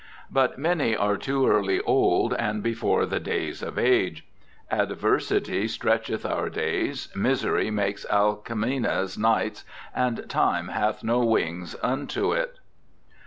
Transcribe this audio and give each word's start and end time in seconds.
But 0.31 0.57
many 0.57 0.95
are 0.95 1.15
too 1.15 1.47
early 1.47 1.79
old 1.81 2.33
and 2.33 2.63
before 2.63 3.05
the 3.05 3.19
days 3.19 3.61
of 3.61 3.77
age. 3.77 4.25
Adversity 4.71 5.67
stretcheth 5.67 6.25
our 6.25 6.49
days, 6.49 7.09
misery 7.15 7.69
makes 7.69 8.03
Alcemena's 8.09 9.15
nights, 9.15 9.63
and 9.95 10.27
time 10.27 10.69
hath 10.69 11.03
no 11.03 11.19
wings 11.23 11.75
unto 11.83 12.33
It.' 12.33 12.57